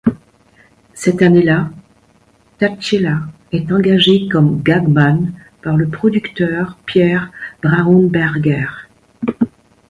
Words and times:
Cette 0.95 1.21
année-là, 1.21 1.69
Tacchella 2.57 3.19
est 3.51 3.71
engagé 3.71 4.27
comme 4.29 4.59
gagman 4.63 5.31
par 5.61 5.77
le 5.77 5.87
producteur 5.89 6.75
Pierre 6.87 7.29
Braunberger. 7.61 8.65